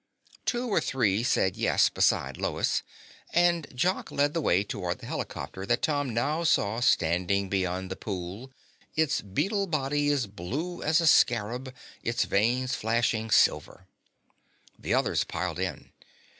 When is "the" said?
4.33-4.41, 4.97-5.05, 7.91-7.95, 14.79-14.95